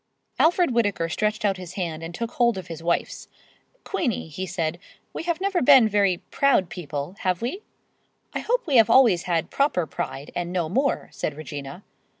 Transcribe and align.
Alfred 0.39 0.71
Whittaker 0.71 1.07
stretched 1.09 1.45
out 1.45 1.57
his 1.57 1.73
hand 1.73 2.01
and 2.01 2.11
took 2.15 2.31
hold 2.31 2.57
of 2.57 2.65
his 2.65 2.81
wife's. 2.81 3.27
"Queenie," 3.83 4.29
he 4.29 4.47
said, 4.47 4.79
"we 5.13 5.21
have 5.21 5.39
never 5.39 5.61
been 5.61 5.87
very 5.87 6.17
proud 6.31 6.71
people, 6.71 7.15
have 7.19 7.39
we?" 7.39 7.61
"I 8.33 8.39
hope 8.39 8.65
we 8.65 8.77
have 8.77 8.89
always 8.89 9.25
had 9.29 9.51
proper 9.51 9.85
pride, 9.85 10.31
and 10.35 10.51
no 10.51 10.69
more," 10.69 11.09
said 11.11 11.35
Regina. 11.37 11.83